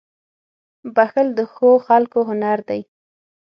[0.95, 2.81] •بښل د ښو خلکو هنر دی.